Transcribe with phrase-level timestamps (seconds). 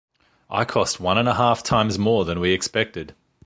[0.49, 3.13] I cost one and a half times more than we expected.